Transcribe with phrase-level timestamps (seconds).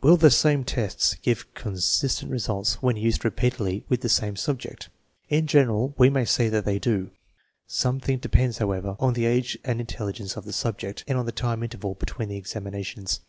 [0.00, 4.88] Will the same tests give consistent resHte ^en used repeatedly with the same sub ject?
[5.28, 7.10] In general we may say that they do.
[7.66, 11.32] Something depends, however, on the age and intelligence of the sub ject and on the
[11.32, 13.22] time interval between the examinations.